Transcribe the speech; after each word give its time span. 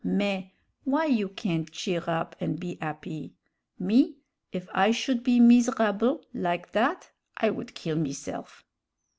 Mais, 0.03 0.45
why 0.83 1.05
you 1.05 1.29
can't 1.29 1.69
cheer 1.71 2.03
up 2.07 2.35
an' 2.39 2.55
be 2.55 2.75
'appy? 2.81 3.35
Me, 3.77 4.17
if 4.51 4.67
I 4.73 4.89
should 4.89 5.23
be 5.23 5.39
miserabl' 5.39 6.23
like 6.33 6.71
that 6.71 7.11
I 7.37 7.51
would 7.51 7.75
kill 7.75 7.97
meself." 7.97 8.65